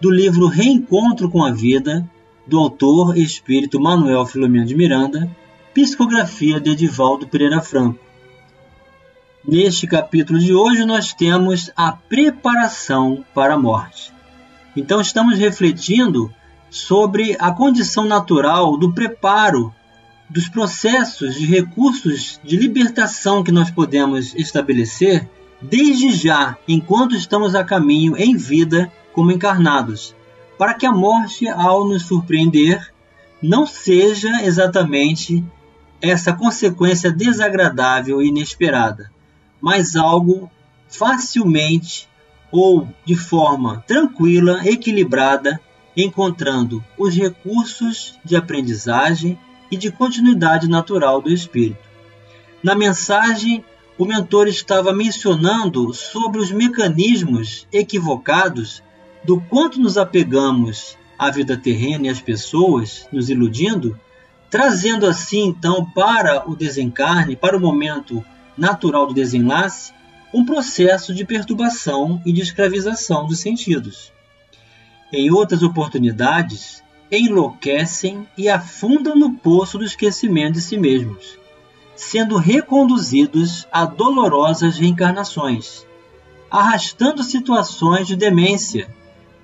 do 0.00 0.08
livro 0.08 0.46
Reencontro 0.46 1.28
com 1.28 1.42
a 1.42 1.50
Vida, 1.50 2.08
do 2.46 2.60
autor 2.60 3.18
espírito 3.18 3.80
Manuel 3.80 4.24
Filomeno 4.24 4.66
de 4.66 4.76
Miranda, 4.76 5.28
psicografia 5.74 6.60
de 6.60 6.70
Edivaldo 6.70 7.26
Pereira 7.26 7.60
Franco. 7.60 7.98
Neste 9.44 9.88
capítulo 9.88 10.38
de 10.38 10.54
hoje, 10.54 10.84
nós 10.84 11.12
temos 11.12 11.72
a 11.76 11.90
preparação 11.90 13.24
para 13.34 13.54
a 13.54 13.58
morte. 13.58 14.12
Então, 14.76 15.00
estamos 15.00 15.36
refletindo 15.36 16.32
sobre 16.70 17.36
a 17.38 17.50
condição 17.50 18.04
natural 18.04 18.76
do 18.76 18.92
preparo 18.92 19.74
dos 20.28 20.48
processos 20.48 21.34
de 21.34 21.46
recursos 21.46 22.38
de 22.44 22.56
libertação 22.56 23.42
que 23.42 23.52
nós 23.52 23.70
podemos 23.70 24.34
estabelecer 24.34 25.28
desde 25.60 26.10
já, 26.10 26.56
enquanto 26.68 27.16
estamos 27.16 27.54
a 27.54 27.64
caminho 27.64 28.16
em 28.16 28.36
vida 28.36 28.92
como 29.12 29.32
encarnados, 29.32 30.14
para 30.58 30.74
que 30.74 30.86
a 30.86 30.92
morte, 30.92 31.48
ao 31.48 31.86
nos 31.88 32.04
surpreender, 32.04 32.92
não 33.42 33.66
seja 33.66 34.42
exatamente 34.42 35.44
essa 36.00 36.32
consequência 36.32 37.10
desagradável 37.10 38.22
e 38.22 38.28
inesperada 38.28 39.10
mas 39.60 39.96
algo 39.96 40.50
facilmente 40.88 42.08
ou 42.50 42.88
de 43.04 43.14
forma 43.14 43.84
tranquila, 43.86 44.66
equilibrada, 44.66 45.60
encontrando 46.02 46.84
os 46.96 47.14
recursos 47.14 48.18
de 48.24 48.36
aprendizagem 48.36 49.38
e 49.70 49.76
de 49.76 49.90
continuidade 49.90 50.68
natural 50.68 51.20
do 51.20 51.30
espírito. 51.30 51.88
Na 52.62 52.74
mensagem, 52.74 53.64
o 53.98 54.04
mentor 54.04 54.46
estava 54.46 54.92
mencionando 54.92 55.92
sobre 55.92 56.40
os 56.40 56.52
mecanismos 56.52 57.66
equivocados 57.72 58.82
do 59.24 59.40
quanto 59.40 59.80
nos 59.80 59.98
apegamos 59.98 60.96
à 61.18 61.30
vida 61.30 61.56
terrena 61.56 62.06
e 62.06 62.08
às 62.08 62.20
pessoas, 62.20 63.08
nos 63.12 63.28
iludindo, 63.28 63.98
trazendo 64.48 65.04
assim 65.04 65.46
então 65.46 65.84
para 65.84 66.48
o 66.48 66.54
desencarne, 66.54 67.34
para 67.34 67.56
o 67.56 67.60
momento 67.60 68.24
natural 68.56 69.06
do 69.06 69.14
desenlace, 69.14 69.92
um 70.32 70.44
processo 70.44 71.12
de 71.12 71.24
perturbação 71.24 72.22
e 72.24 72.32
de 72.32 72.40
escravização 72.40 73.26
dos 73.26 73.40
sentidos. 73.40 74.12
Em 75.12 75.30
outras 75.30 75.62
oportunidades, 75.62 76.82
enlouquecem 77.10 78.28
e 78.36 78.48
afundam 78.48 79.16
no 79.16 79.34
poço 79.34 79.78
do 79.78 79.84
esquecimento 79.84 80.54
de 80.54 80.60
si 80.60 80.76
mesmos, 80.76 81.38
sendo 81.96 82.36
reconduzidos 82.36 83.66
a 83.72 83.86
dolorosas 83.86 84.76
reencarnações, 84.76 85.86
arrastando 86.50 87.22
situações 87.22 88.06
de 88.06 88.16
demência, 88.16 88.94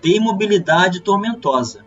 de 0.02 0.16
imobilidade 0.16 1.00
tormentosa. 1.00 1.84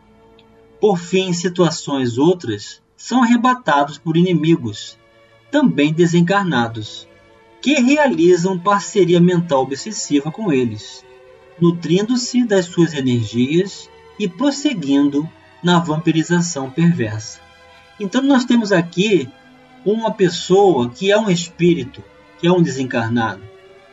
Por 0.82 0.98
fim, 0.98 1.32
situações 1.32 2.18
outras 2.18 2.82
são 2.96 3.22
arrebatados 3.22 4.00
por 4.00 4.18
inimigos, 4.18 4.98
também 5.52 5.94
desencarnados, 5.94 7.08
que 7.62 7.76
realizam 7.76 8.58
parceria 8.58 9.22
mental 9.22 9.62
obsessiva 9.62 10.32
com 10.32 10.52
eles, 10.52 11.06
nutrindo-se 11.60 12.46
das 12.46 12.66
suas 12.66 12.94
energias 12.94 13.90
e 14.20 14.28
prosseguindo 14.28 15.30
na 15.64 15.80
vampirização 15.80 16.70
perversa. 16.70 17.40
Então 18.00 18.22
nós 18.22 18.46
temos 18.46 18.72
aqui 18.72 19.30
uma 19.86 20.12
pessoa 20.12 20.90
que 20.90 21.12
é 21.12 21.18
um 21.18 21.30
espírito, 21.30 22.04
que 22.40 22.48
é 22.48 22.52
um 22.52 22.62
desencarnado, 22.62 23.42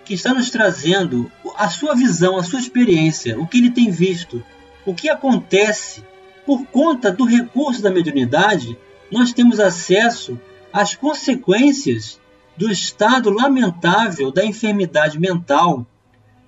que 0.05 0.15
está 0.15 0.35
nos 0.35 0.51
trazendo 0.51 1.31
a 1.57 1.69
sua 1.69 1.95
visão, 1.95 2.37
a 2.37 2.43
sua 2.43 2.59
experiência, 2.59 3.39
o 3.39 3.47
que 3.47 3.59
ele 3.59 3.71
tem 3.71 3.91
visto, 3.91 4.45
o 4.85 4.95
que 4.95 5.09
acontece 5.09 6.05
por 6.45 6.67
conta 6.67 7.11
do 7.11 7.25
recurso 7.25 7.81
da 7.81 7.91
mediunidade, 7.91 8.77
nós 9.11 9.33
temos 9.33 9.59
acesso 9.59 10.39
às 10.73 10.95
consequências 10.95 12.21
do 12.57 12.71
estado 12.71 13.31
lamentável 13.31 14.31
da 14.31 14.45
enfermidade 14.45 15.19
mental, 15.19 15.87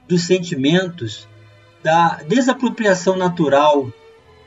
dos 0.08 0.22
sentimentos, 0.22 1.28
da 1.82 2.20
desapropriação 2.28 3.16
natural, 3.16 3.90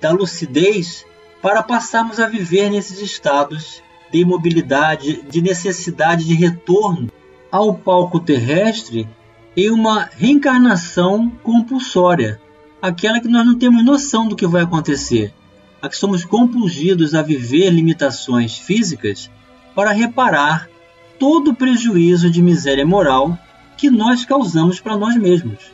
da 0.02 0.12
lucidez, 0.12 1.06
para 1.42 1.64
passarmos 1.64 2.20
a 2.20 2.28
viver 2.28 2.70
nesses 2.70 3.00
estados 3.00 3.82
de 4.12 4.20
imobilidade, 4.20 5.22
de 5.30 5.42
necessidade 5.42 6.26
de 6.26 6.34
retorno 6.34 7.10
ao 7.52 7.74
palco 7.74 8.20
terrestre 8.20 9.08
em 9.56 9.70
uma 9.72 10.10
reencarnação 10.12 11.30
compulsória, 11.44 12.40
aquela 12.82 13.20
que 13.20 13.28
nós 13.28 13.46
não 13.46 13.58
temos 13.58 13.84
noção 13.84 14.28
do 14.28 14.36
que 14.36 14.48
vai 14.48 14.64
acontecer, 14.64 15.34
a 15.82 15.90
que 15.90 15.98
somos 15.98 16.26
compulgidos 16.26 17.16
a 17.16 17.22
viver 17.22 17.70
limitações 17.70 18.58
físicas 18.58 19.30
para 19.76 19.92
reparar 19.92 20.70
todo 21.18 21.52
o 21.52 21.56
prejuízo 21.56 22.30
de 22.30 22.42
miséria 22.42 22.86
moral 22.86 23.38
que 23.80 23.90
nós 23.90 24.26
causamos 24.26 24.82
para 24.82 24.98
nós 24.98 25.16
mesmos. 25.16 25.72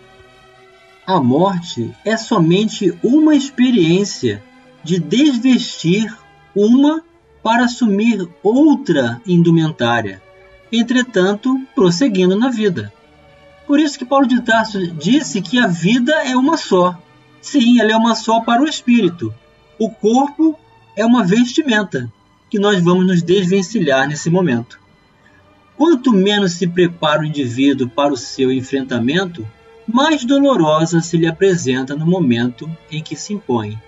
A 1.07 1.19
morte 1.19 1.91
é 2.05 2.15
somente 2.15 2.95
uma 3.01 3.35
experiência 3.35 4.43
de 4.83 5.00
desvestir 5.00 6.15
uma 6.55 7.03
para 7.41 7.65
assumir 7.65 8.29
outra 8.43 9.19
indumentária, 9.25 10.21
entretanto, 10.71 11.59
prosseguindo 11.74 12.38
na 12.38 12.50
vida. 12.50 12.93
Por 13.65 13.79
isso 13.79 13.97
que 13.97 14.05
Paulo 14.05 14.27
de 14.27 14.39
Tarso 14.41 14.85
disse 14.85 15.41
que 15.41 15.57
a 15.57 15.65
vida 15.65 16.13
é 16.24 16.35
uma 16.35 16.57
só. 16.57 16.96
Sim, 17.41 17.79
ela 17.79 17.91
é 17.91 17.96
uma 17.96 18.13
só 18.13 18.39
para 18.41 18.61
o 18.61 18.68
espírito. 18.68 19.33
O 19.79 19.89
corpo 19.89 20.55
é 20.96 21.03
uma 21.03 21.24
vestimenta 21.24 22.11
que 22.51 22.59
nós 22.59 22.83
vamos 22.83 23.07
nos 23.07 23.24
desvencilhar 23.24 24.07
nesse 24.07 24.29
momento. 24.29 24.84
Quanto 25.77 26.11
menos 26.14 26.53
se 26.53 26.68
prepara 26.68 27.22
o 27.22 27.25
indivíduo 27.25 27.90
para 27.90 28.14
o 28.14 28.18
seu 28.18 28.51
enfrentamento, 28.51 29.46
mais 29.88 30.24
dolorosa 30.24 31.01
se 31.01 31.18
lhe 31.18 31.27
apresenta 31.27 31.96
no 31.96 32.05
momento 32.05 32.70
em 32.90 33.03
que 33.03 33.16
se 33.16 33.33
impõe. 33.33 33.79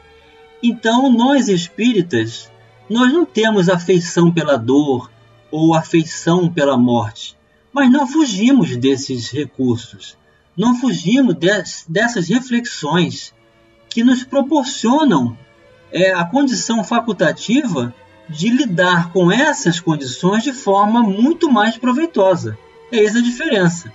Então, 0.61 1.11
nós 1.11 1.47
espíritas, 1.47 2.51
nós 2.89 3.11
não 3.11 3.25
temos 3.25 3.69
afeição 3.69 4.31
pela 4.31 4.57
dor 4.57 5.09
ou 5.49 5.73
afeição 5.73 6.51
pela 6.51 6.77
morte, 6.77 7.37
mas 7.71 7.91
não 7.91 8.07
fugimos 8.07 8.75
desses 8.75 9.29
recursos, 9.29 10.17
não 10.57 10.75
fugimos 10.75 11.35
des, 11.35 11.85
dessas 11.87 12.27
reflexões 12.27 13.33
que 13.89 14.03
nos 14.03 14.23
proporcionam 14.23 15.37
é, 15.91 16.11
a 16.11 16.25
condição 16.25 16.83
facultativa 16.83 17.93
de 18.29 18.49
lidar 18.49 19.11
com 19.11 19.31
essas 19.31 19.79
condições 19.79 20.43
de 20.43 20.53
forma 20.53 21.01
muito 21.01 21.51
mais 21.51 21.77
proveitosa. 21.77 22.57
Essa 22.91 23.19
a 23.19 23.21
diferença. 23.21 23.91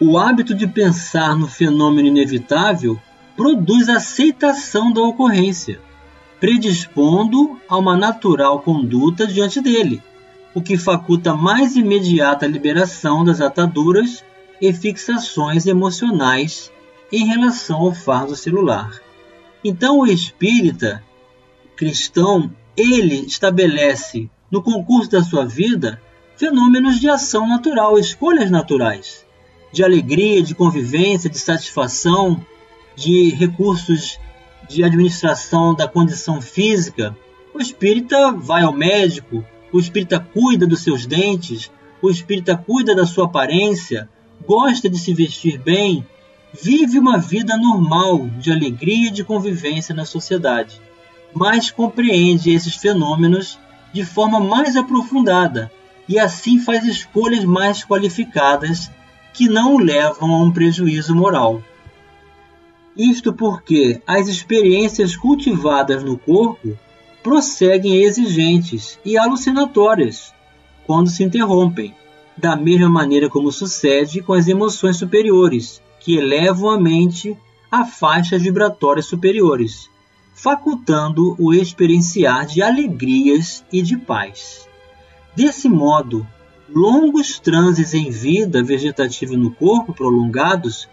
O 0.00 0.18
hábito 0.18 0.54
de 0.54 0.66
pensar 0.66 1.36
no 1.36 1.46
fenômeno 1.46 2.08
inevitável 2.08 2.98
produz 3.36 3.88
aceitação 3.88 4.92
da 4.92 5.02
ocorrência, 5.02 5.80
predispondo 6.38 7.60
a 7.68 7.76
uma 7.76 7.96
natural 7.96 8.60
conduta 8.60 9.26
diante 9.26 9.60
dele, 9.60 10.02
o 10.54 10.60
que 10.60 10.76
faculta 10.76 11.34
mais 11.34 11.76
imediata 11.76 12.46
liberação 12.46 13.24
das 13.24 13.40
ataduras 13.40 14.24
e 14.60 14.72
fixações 14.72 15.66
emocionais 15.66 16.70
em 17.12 17.26
relação 17.26 17.80
ao 17.80 17.94
fardo 17.94 18.36
celular. 18.36 18.90
Então, 19.64 19.98
o 19.98 20.06
espírita 20.06 21.02
cristão 21.76 22.50
ele 22.80 23.26
estabelece 23.26 24.30
no 24.50 24.62
concurso 24.62 25.10
da 25.10 25.22
sua 25.22 25.44
vida 25.44 26.00
fenômenos 26.36 26.98
de 26.98 27.08
ação 27.08 27.46
natural, 27.46 27.98
escolhas 27.98 28.50
naturais, 28.50 29.26
de 29.72 29.84
alegria, 29.84 30.42
de 30.42 30.54
convivência, 30.54 31.28
de 31.28 31.38
satisfação, 31.38 32.44
de 32.96 33.30
recursos 33.30 34.18
de 34.68 34.82
administração 34.82 35.74
da 35.74 35.86
condição 35.86 36.40
física. 36.40 37.16
O 37.52 37.60
espírita 37.60 38.32
vai 38.32 38.62
ao 38.62 38.72
médico, 38.72 39.44
o 39.72 39.78
espírita 39.78 40.18
cuida 40.18 40.66
dos 40.66 40.82
seus 40.82 41.06
dentes, 41.06 41.70
o 42.00 42.08
espírita 42.08 42.56
cuida 42.56 42.94
da 42.94 43.04
sua 43.04 43.26
aparência, 43.26 44.08
gosta 44.46 44.88
de 44.88 44.98
se 44.98 45.12
vestir 45.12 45.58
bem, 45.58 46.06
vive 46.52 46.98
uma 46.98 47.18
vida 47.18 47.56
normal 47.56 48.26
de 48.38 48.50
alegria 48.50 49.08
e 49.08 49.12
de 49.12 49.24
convivência 49.24 49.94
na 49.94 50.04
sociedade 50.04 50.80
mas 51.34 51.70
compreende 51.70 52.50
esses 52.50 52.74
fenômenos 52.74 53.58
de 53.92 54.04
forma 54.04 54.40
mais 54.40 54.76
aprofundada 54.76 55.70
e 56.08 56.18
assim 56.18 56.58
faz 56.58 56.84
escolhas 56.84 57.44
mais 57.44 57.84
qualificadas 57.84 58.90
que 59.32 59.48
não 59.48 59.76
o 59.76 59.78
levam 59.78 60.34
a 60.34 60.42
um 60.42 60.50
prejuízo 60.50 61.14
moral. 61.14 61.62
Isto 62.96 63.32
porque 63.32 64.02
as 64.06 64.26
experiências 64.26 65.16
cultivadas 65.16 66.02
no 66.02 66.18
corpo 66.18 66.76
prosseguem 67.22 68.02
exigentes 68.02 68.98
e 69.04 69.16
alucinatórias 69.16 70.34
quando 70.86 71.08
se 71.08 71.22
interrompem, 71.22 71.94
da 72.36 72.56
mesma 72.56 72.88
maneira 72.88 73.28
como 73.28 73.52
sucede 73.52 74.22
com 74.22 74.32
as 74.32 74.48
emoções 74.48 74.96
superiores, 74.96 75.80
que 76.00 76.16
elevam 76.16 76.70
a 76.70 76.80
mente 76.80 77.36
a 77.70 77.84
faixas 77.84 78.42
vibratórias 78.42 79.06
superiores 79.06 79.88
facultando 80.42 81.36
o 81.38 81.52
experienciar 81.52 82.46
de 82.46 82.62
alegrias 82.62 83.62
e 83.70 83.82
de 83.82 83.94
paz. 83.98 84.66
Desse 85.36 85.68
modo, 85.68 86.26
longos 86.66 87.38
transes 87.38 87.92
em 87.92 88.10
vida 88.10 88.62
vegetativa 88.64 89.36
no 89.36 89.50
corpo 89.50 89.92
prolongados, 89.92 90.88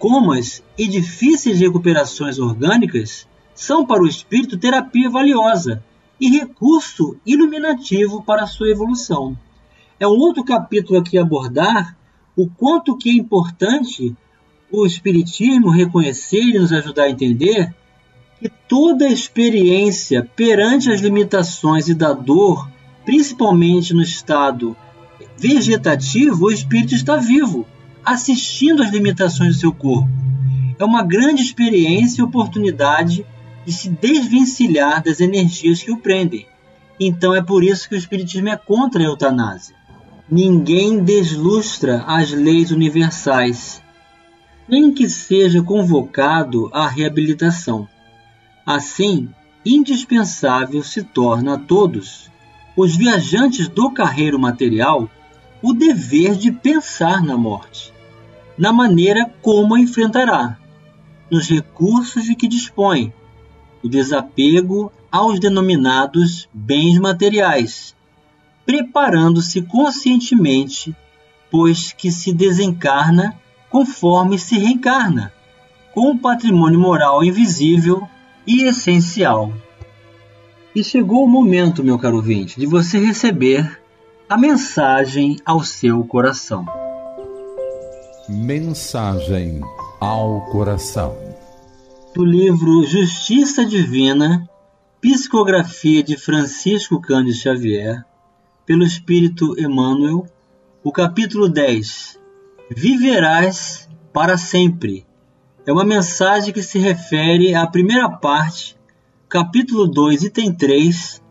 comas 0.00 0.64
e 0.76 0.88
difíceis 0.88 1.60
recuperações 1.60 2.40
orgânicas 2.40 3.28
são 3.54 3.86
para 3.86 4.02
o 4.02 4.06
espírito 4.06 4.58
terapia 4.58 5.08
valiosa 5.08 5.80
e 6.20 6.28
recurso 6.28 7.16
iluminativo 7.24 8.24
para 8.24 8.42
a 8.42 8.48
sua 8.48 8.68
evolução. 8.68 9.38
É 10.00 10.08
um 10.08 10.18
outro 10.18 10.42
capítulo 10.42 10.98
aqui 10.98 11.16
abordar 11.16 11.96
o 12.34 12.48
quanto 12.48 12.96
que 12.96 13.10
é 13.10 13.12
importante 13.12 14.16
o 14.72 14.84
espiritismo 14.84 15.70
reconhecer 15.70 16.40
e 16.40 16.58
nos 16.58 16.72
ajudar 16.72 17.04
a 17.04 17.10
entender 17.10 17.72
que 18.42 18.48
toda 18.48 19.06
experiência 19.06 20.28
perante 20.34 20.90
as 20.90 21.00
limitações 21.00 21.86
e 21.86 21.94
da 21.94 22.12
dor, 22.12 22.68
principalmente 23.04 23.94
no 23.94 24.02
estado 24.02 24.76
vegetativo, 25.38 26.46
o 26.46 26.50
espírito 26.50 26.92
está 26.92 27.16
vivo, 27.16 27.64
assistindo 28.04 28.82
às 28.82 28.90
limitações 28.90 29.54
do 29.54 29.60
seu 29.60 29.72
corpo. 29.72 30.08
É 30.76 30.84
uma 30.84 31.04
grande 31.04 31.40
experiência 31.40 32.20
e 32.20 32.24
oportunidade 32.24 33.24
de 33.64 33.72
se 33.72 33.88
desvencilhar 33.88 35.00
das 35.00 35.20
energias 35.20 35.80
que 35.80 35.92
o 35.92 35.98
prendem. 35.98 36.44
Então 36.98 37.32
é 37.32 37.40
por 37.40 37.62
isso 37.62 37.88
que 37.88 37.94
o 37.94 37.98
Espiritismo 37.98 38.48
é 38.48 38.56
contra 38.56 39.02
a 39.02 39.06
eutanásia. 39.06 39.76
Ninguém 40.28 41.04
deslustra 41.04 42.02
as 42.08 42.32
leis 42.32 42.72
universais, 42.72 43.80
nem 44.68 44.92
que 44.92 45.08
seja 45.08 45.62
convocado 45.62 46.68
à 46.72 46.88
reabilitação. 46.88 47.88
Assim, 48.64 49.28
indispensável 49.66 50.82
se 50.82 51.02
torna 51.02 51.54
a 51.54 51.58
todos, 51.58 52.30
os 52.76 52.96
viajantes 52.96 53.68
do 53.68 53.90
carreiro 53.90 54.38
material, 54.38 55.10
o 55.60 55.72
dever 55.72 56.36
de 56.36 56.50
pensar 56.50 57.22
na 57.22 57.36
morte, 57.36 57.92
na 58.56 58.72
maneira 58.72 59.32
como 59.42 59.74
a 59.74 59.80
enfrentará, 59.80 60.58
nos 61.30 61.48
recursos 61.48 62.24
de 62.24 62.34
que 62.34 62.46
dispõe, 62.46 63.12
o 63.82 63.88
desapego 63.88 64.92
aos 65.10 65.40
denominados 65.40 66.48
bens 66.52 66.98
materiais, 66.98 67.96
preparando-se 68.64 69.62
conscientemente, 69.62 70.94
pois 71.50 71.92
que 71.92 72.10
se 72.10 72.32
desencarna 72.32 73.38
conforme 73.68 74.38
se 74.38 74.56
reencarna, 74.56 75.32
com 75.92 76.10
um 76.10 76.18
patrimônio 76.18 76.78
moral 76.78 77.24
invisível 77.24 78.08
e 78.46 78.64
essencial. 78.64 79.52
E 80.74 80.82
chegou 80.82 81.24
o 81.24 81.28
momento, 81.28 81.84
meu 81.84 81.98
caro 81.98 82.16
ouvinte, 82.16 82.58
de 82.58 82.66
você 82.66 82.98
receber 82.98 83.80
a 84.28 84.38
mensagem 84.38 85.36
ao 85.44 85.62
seu 85.62 86.02
coração. 86.04 86.64
Mensagem 88.28 89.60
ao 90.00 90.46
coração. 90.46 91.16
Do 92.14 92.24
livro 92.24 92.84
Justiça 92.84 93.64
Divina, 93.64 94.48
Psicografia 95.00 96.02
de 96.02 96.16
Francisco 96.16 97.00
Cândido 97.00 97.36
Xavier, 97.36 98.04
pelo 98.64 98.84
Espírito 98.84 99.54
Emmanuel, 99.58 100.26
o 100.82 100.90
capítulo 100.90 101.48
10. 101.48 102.18
Viverás 102.70 103.88
para 104.12 104.38
sempre 104.38 105.04
é 105.64 105.72
uma 105.72 105.84
mensagem 105.84 106.52
que 106.52 106.62
se 106.62 106.78
refere 106.78 107.54
à 107.54 107.66
primeira 107.66 108.08
parte, 108.08 108.76
capítulo 109.28 109.86
2, 109.86 110.24
item 110.24 110.52
3, 110.52 111.22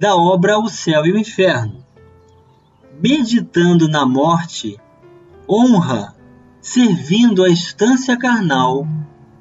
da 0.00 0.16
obra 0.16 0.58
O 0.58 0.68
Céu 0.68 1.04
e 1.04 1.12
o 1.12 1.18
Inferno. 1.18 1.84
Meditando 2.98 3.86
na 3.86 4.06
morte, 4.06 4.78
honra, 5.48 6.14
servindo 6.62 7.44
a 7.44 7.50
estância 7.50 8.16
carnal 8.16 8.88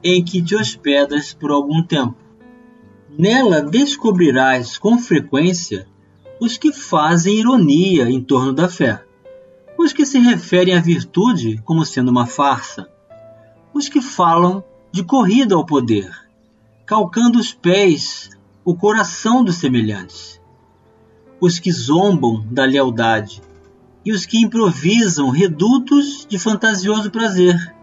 em 0.03 0.21
que 0.21 0.41
te 0.41 0.55
hospedas 0.55 1.33
por 1.33 1.49
algum 1.49 1.81
tempo. 1.81 2.17
Nela 3.17 3.61
descobrirás 3.61 4.77
com 4.77 4.97
frequência 4.97 5.87
os 6.41 6.57
que 6.57 6.73
fazem 6.73 7.39
ironia 7.39 8.09
em 8.09 8.21
torno 8.21 8.51
da 8.51 8.67
fé, 8.67 9.05
os 9.77 9.93
que 9.93 10.05
se 10.05 10.19
referem 10.19 10.75
à 10.75 10.81
virtude 10.81 11.61
como 11.63 11.85
sendo 11.85 12.11
uma 12.11 12.25
farsa, 12.25 12.92
os 13.73 13.89
que 13.89 14.01
falam 14.01 14.63
de 14.91 15.03
corrida 15.03 15.55
ao 15.55 15.65
poder, 15.65 16.11
calcando 16.85 17.39
os 17.39 17.53
pés 17.53 18.29
o 18.63 18.75
coração 18.75 19.43
dos 19.43 19.55
semelhantes, 19.55 20.39
os 21.41 21.59
que 21.59 21.71
zombam 21.71 22.45
da 22.49 22.63
lealdade 22.63 23.41
e 24.05 24.11
os 24.11 24.25
que 24.25 24.37
improvisam 24.37 25.29
redutos 25.29 26.25
de 26.29 26.37
fantasioso 26.37 27.09
prazer, 27.09 27.75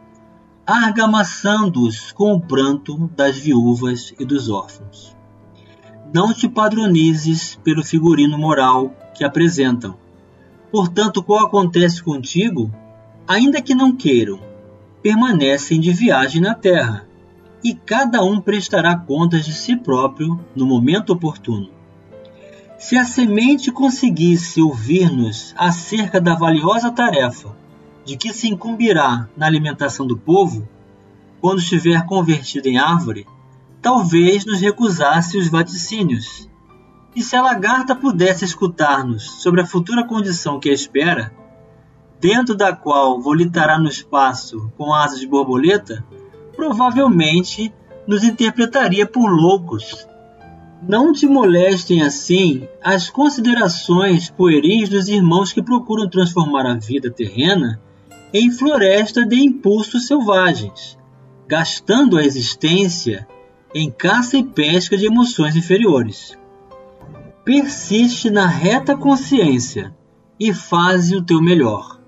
argamaçando-os 0.67 2.13
com 2.13 2.35
o 2.35 2.41
pranto 2.41 3.11
das 3.17 3.37
viúvas 3.37 4.15
e 4.19 4.25
dos 4.25 4.49
órfãos. 4.49 5.17
Não 6.15 6.33
te 6.33 6.49
padronizes 6.49 7.59
pelo 7.65 7.85
figurino 7.85 8.39
moral 8.39 8.95
que 9.15 9.25
apresentam. 9.25 9.97
Portanto, 10.71 11.23
qual 11.23 11.47
acontece 11.47 12.03
contigo, 12.03 12.73
ainda 13.27 13.61
que 13.61 13.75
não 13.75 13.95
queiram, 13.95 14.50
permanecem 15.03 15.81
de 15.81 15.93
viagem 15.93 16.41
na 16.41 16.55
terra, 16.55 17.07
e 17.63 17.75
cada 17.75 18.23
um 18.23 18.41
prestará 18.41 18.97
contas 18.97 19.45
de 19.45 19.53
si 19.53 19.77
próprio 19.77 20.41
no 20.55 20.67
momento 20.67 21.13
oportuno. 21.13 21.71
Se 22.79 22.97
a 22.97 23.05
semente 23.05 23.71
conseguisse 23.71 24.63
ouvir-nos 24.63 25.55
acerca 25.57 26.21
da 26.21 26.35
valiosa 26.35 26.91
tarefa 26.91 27.55
de 28.05 28.17
que 28.17 28.33
se 28.33 28.49
incumbirá 28.49 29.29
na 29.37 29.47
alimentação 29.47 30.07
do 30.07 30.17
povo, 30.17 30.67
quando 31.41 31.59
estiver 31.59 32.05
convertido 32.07 32.69
em 32.69 32.79
árvore, 32.79 33.27
talvez 33.83 34.45
nos 34.47 34.61
recusasse 34.61 35.37
os 35.37 35.49
vaticínios. 35.49 36.49
E 37.15 37.23
se 37.23 37.37
a 37.37 37.43
lagarta 37.43 37.95
pudesse 37.95 38.45
escutar-nos 38.45 39.43
sobre 39.43 39.61
a 39.61 39.67
futura 39.67 40.07
condição 40.07 40.59
que 40.59 40.71
a 40.71 40.73
espera, 40.73 41.33
dentro 42.21 42.55
da 42.55 42.77
qual 42.77 43.19
volitará 43.21 43.79
no 43.79 43.89
espaço 43.89 44.71
com 44.77 44.93
asas 44.93 45.21
de 45.21 45.27
borboleta, 45.27 46.05
provavelmente 46.55 47.73
nos 48.07 48.23
interpretaria 48.23 49.07
por 49.07 49.31
loucos. 49.31 50.07
Não 50.87 51.13
te 51.13 51.27
molestem 51.27 52.03
assim 52.03 52.69
as 52.83 53.09
considerações 53.09 54.31
pueris 54.31 54.89
dos 54.89 55.09
irmãos 55.09 55.53
que 55.53 55.63
procuram 55.63 56.09
transformar 56.09 56.67
a 56.67 56.75
vida 56.75 57.11
terrena 57.11 57.81
em 58.33 58.51
floresta 58.51 59.27
de 59.27 59.37
impulsos 59.37 60.07
selvagens, 60.07 60.99
gastando 61.49 62.19
a 62.19 62.25
existência 62.25 63.27
em 63.75 63.91
caça 63.91 64.37
e 64.37 64.45
pesca 64.45 64.97
de 64.97 65.07
emoções 65.07 65.57
inferiores. 65.57 66.39
Persiste 67.45 68.31
na 68.31 68.47
reta 68.47 68.97
consciência 68.97 69.95
e 70.39 70.53
faze 70.53 71.17
o 71.17 71.23
teu 71.23 71.41
melhor 71.43 72.00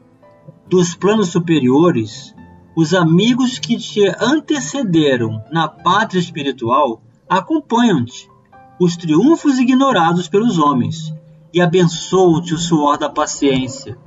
dos 0.68 0.94
planos 0.94 1.28
superiores, 1.28 2.34
os 2.74 2.94
amigos 2.94 3.58
que 3.58 3.76
te 3.76 4.06
antecederam 4.18 5.42
na 5.50 5.68
pátria 5.68 6.20
espiritual 6.20 7.02
acompanham-te, 7.28 8.30
os 8.80 8.96
triunfos 8.96 9.58
ignorados 9.58 10.28
pelos 10.28 10.58
homens, 10.58 11.12
e 11.52 11.60
abençoam-te 11.60 12.54
o 12.54 12.58
suor 12.58 12.96
da 12.96 13.10
paciência. 13.10 13.98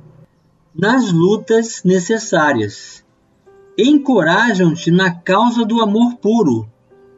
Nas 0.74 1.12
lutas 1.12 1.82
necessárias, 1.84 3.04
encorajam-te 3.78 4.90
na 4.90 5.10
causa 5.10 5.64
do 5.64 5.80
amor 5.80 6.16
puro 6.16 6.68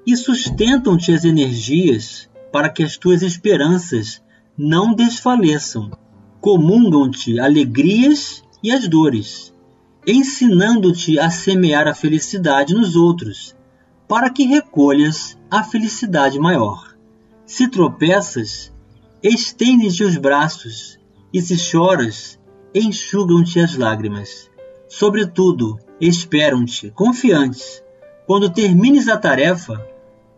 e 0.06 0.16
sustentam-te 0.16 1.12
as 1.12 1.24
energias 1.24 2.28
para 2.52 2.68
que 2.68 2.82
as 2.82 2.96
tuas 2.96 3.22
esperanças 3.22 4.22
não 4.56 4.94
desfaleçam. 4.94 5.90
Comungam-te 6.40 7.38
alegrias 7.40 8.44
e 8.62 8.72
as 8.72 8.88
dores, 8.88 9.54
ensinando-te 10.06 11.18
a 11.18 11.30
semear 11.30 11.86
a 11.86 11.94
felicidade 11.94 12.74
nos 12.74 12.96
outros, 12.96 13.54
para 14.08 14.30
que 14.30 14.44
recolhas 14.44 15.38
a 15.50 15.62
felicidade 15.62 16.38
maior. 16.38 16.96
Se 17.44 17.68
tropeças, 17.68 18.72
estende-te 19.22 20.02
os 20.02 20.16
braços, 20.16 20.98
e 21.32 21.42
se 21.42 21.58
choras, 21.58 22.38
enxugam-te 22.74 23.60
as 23.60 23.76
lágrimas. 23.76 24.50
Sobretudo, 24.88 25.78
esperam-te, 26.00 26.90
confiantes, 26.90 27.82
quando 28.26 28.50
termines 28.50 29.08
a 29.08 29.16
tarefa, 29.18 29.86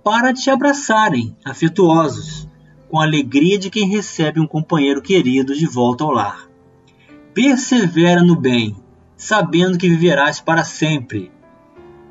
para 0.03 0.35
te 0.35 0.51
abraçarem, 0.51 1.37
afetuosos, 1.45 2.49
com 2.89 2.99
a 2.99 3.05
alegria 3.05 3.57
de 3.57 3.71
quem 3.71 3.89
recebe 3.89 4.41
um 4.41 4.47
companheiro 4.47 5.01
querido 5.01 5.55
de 5.55 5.67
volta 5.67 6.03
ao 6.03 6.11
lar 6.11 6.50
persevera 7.35 8.23
no 8.23 8.35
bem, 8.35 8.77
sabendo 9.17 9.79
que 9.79 9.89
viverás 9.89 10.41
para 10.41 10.65
sempre. 10.65 11.31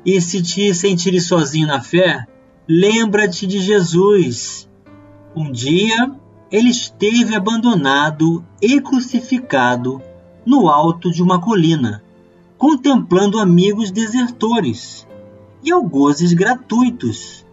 E 0.04 0.20
se 0.20 0.42
te 0.42 0.74
sentires 0.74 1.26
sozinho 1.26 1.66
na 1.66 1.80
fé, 1.80 2.26
lembra-te 2.66 3.46
de 3.46 3.60
Jesus. 3.60 4.68
Um 5.36 5.52
dia 5.52 6.14
ele 6.50 6.70
esteve 6.70 7.36
abandonado 7.36 8.44
e 8.60 8.80
crucificado 8.80 10.02
no 10.44 10.68
alto 10.68 11.10
de 11.10 11.22
uma 11.22 11.40
colina, 11.40 12.02
contemplando 12.56 13.38
amigos 13.38 13.90
desertores 13.90 15.06
e 15.62 15.70
algozes 15.70 16.32
gratuitos, 16.32 17.44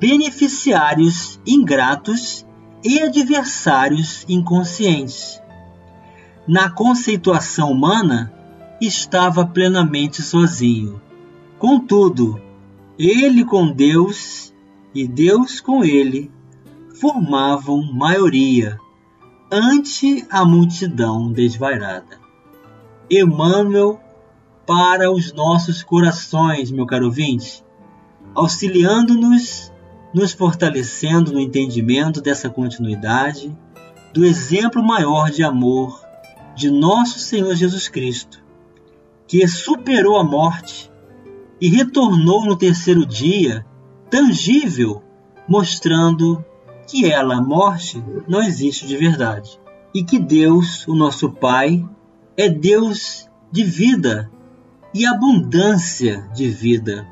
beneficiários 0.00 1.38
ingratos 1.46 2.46
e 2.82 3.00
adversários 3.00 4.24
inconscientes 4.28 5.43
na 6.46 6.68
conceituação 6.68 7.70
humana, 7.70 8.32
estava 8.80 9.46
plenamente 9.46 10.22
sozinho. 10.22 11.00
Contudo, 11.58 12.40
ele 12.98 13.44
com 13.44 13.70
Deus 13.70 14.52
e 14.94 15.08
Deus 15.08 15.60
com 15.60 15.84
ele 15.84 16.30
formavam 17.00 17.82
maioria 17.92 18.78
ante 19.50 20.26
a 20.30 20.44
multidão 20.44 21.32
desvairada. 21.32 22.18
Emmanuel 23.10 24.00
para 24.66 25.10
os 25.10 25.32
nossos 25.32 25.82
corações, 25.82 26.70
meu 26.70 26.86
caro 26.86 27.06
ouvinte, 27.06 27.64
auxiliando-nos, 28.34 29.72
nos 30.12 30.32
fortalecendo 30.32 31.32
no 31.32 31.40
entendimento 31.40 32.20
dessa 32.20 32.48
continuidade 32.48 33.56
do 34.12 34.24
exemplo 34.24 34.82
maior 34.82 35.30
de 35.30 35.42
amor 35.42 36.03
de 36.54 36.70
nosso 36.70 37.18
Senhor 37.18 37.54
Jesus 37.54 37.88
Cristo, 37.88 38.42
que 39.26 39.46
superou 39.48 40.16
a 40.18 40.24
morte 40.24 40.90
e 41.60 41.68
retornou 41.68 42.44
no 42.44 42.56
terceiro 42.56 43.06
dia, 43.06 43.64
tangível, 44.10 45.02
mostrando 45.48 46.44
que 46.86 47.10
ela, 47.10 47.36
a 47.36 47.42
morte, 47.42 48.02
não 48.28 48.42
existe 48.42 48.86
de 48.86 48.96
verdade. 48.96 49.58
E 49.94 50.02
que 50.02 50.18
Deus, 50.18 50.86
o 50.86 50.94
nosso 50.94 51.30
Pai, 51.30 51.88
é 52.36 52.48
Deus 52.48 53.28
de 53.50 53.64
vida 53.64 54.30
e 54.92 55.06
abundância 55.06 56.28
de 56.34 56.48
vida 56.48 57.06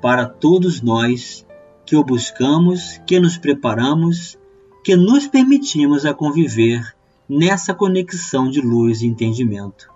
para 0.00 0.26
todos 0.26 0.82
nós 0.82 1.46
que 1.86 1.96
o 1.96 2.04
buscamos, 2.04 3.00
que 3.06 3.20
nos 3.20 3.36
preparamos, 3.36 4.38
que 4.82 4.96
nos 4.96 5.26
permitimos 5.26 6.04
a 6.04 6.14
conviver 6.14 6.94
nessa 7.32 7.72
conexão 7.72 8.50
de 8.50 8.60
luz 8.60 9.00
e 9.00 9.06
entendimento, 9.06 9.90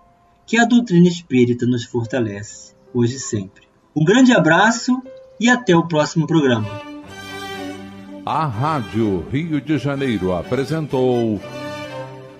que 0.46 0.58
a 0.58 0.64
doutrina 0.64 1.06
espírita 1.06 1.66
nos 1.66 1.84
fortalece, 1.84 2.74
hoje 2.94 3.16
e 3.16 3.18
sempre. 3.18 3.68
Um 3.94 4.02
grande 4.02 4.32
abraço 4.32 5.02
e 5.38 5.50
até 5.50 5.76
o 5.76 5.86
próximo 5.86 6.26
programa. 6.26 6.66
A 8.24 8.46
Rádio 8.46 9.22
Rio 9.30 9.60
de 9.60 9.76
Janeiro 9.76 10.32
apresentou 10.32 11.38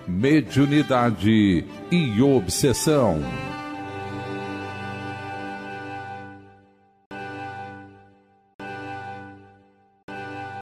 Mediunidade 0.09 1.67
e 1.91 2.23
Obsessão. 2.23 3.46